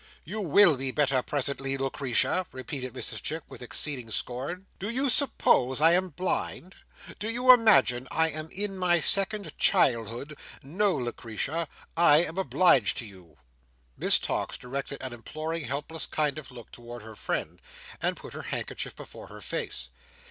[0.23, 4.65] "You will be better presently, Lucretia!" repeated Mrs Chick, with exceeding scorn.
[4.79, 6.73] "Do you suppose I am blind?
[7.19, 10.35] Do you imagine I am in my second childhood?
[10.63, 11.67] No, Lucretia!
[11.95, 13.37] I am obliged to you!"
[13.95, 17.61] Miss Tox directed an imploring, helpless kind of look towards her friend,
[18.01, 19.91] and put her handkerchief before her face.